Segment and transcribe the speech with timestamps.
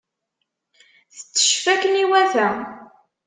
[1.13, 2.49] Tetteccef akken iwata.